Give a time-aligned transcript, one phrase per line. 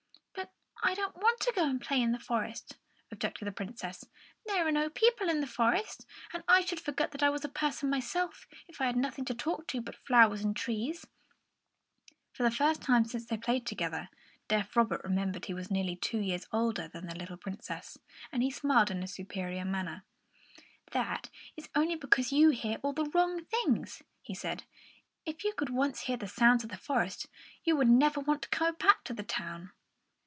[0.83, 2.75] "But I don't want to go and play in the forest,"
[3.11, 4.03] objected the Princess.
[4.47, 7.87] "There are no people in the forest; and I should forget I was a person
[7.91, 11.05] myself, if I had nothing to talk to but the flowers and the trees."
[12.33, 14.09] For the first time since they had played together,
[14.47, 17.99] deaf Robert remembered that he was nearly two years older than the little Princess;
[18.31, 20.03] and he smiled in a superior manner.
[20.93, 24.63] "That is only because you hear all the wrong things," he said.
[25.27, 27.27] "If you could once hear the sounds of the forest,
[27.63, 29.71] you would never want to come back to the town."